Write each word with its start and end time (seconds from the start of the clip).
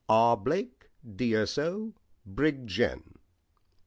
R. 0.09 0.35
Blake, 0.35 0.89
D.S.O., 1.15 1.93
Brig. 2.25 2.65
Gen." 2.65 3.03